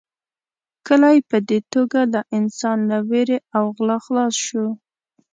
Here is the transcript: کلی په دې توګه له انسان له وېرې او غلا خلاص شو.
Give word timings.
کلی 0.87 1.17
په 1.29 1.37
دې 1.49 1.59
توګه 1.73 1.99
له 2.13 2.21
انسان 2.37 2.77
له 2.89 2.97
وېرې 3.09 3.37
او 3.57 3.63
غلا 3.75 3.97
خلاص 4.05 4.35
شو. 4.45 4.65